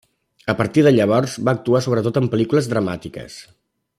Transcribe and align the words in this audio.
A 0.53 0.53
partir 0.61 0.83
de 0.87 0.93
llavors 0.95 1.35
va 1.49 1.53
actuar 1.59 1.83
sobretot 1.87 2.19
en 2.23 2.31
pel·lícules 2.33 2.73
dramàtiques. 2.75 3.37